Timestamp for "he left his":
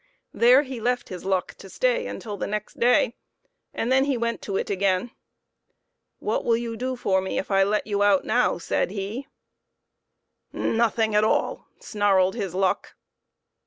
0.63-1.25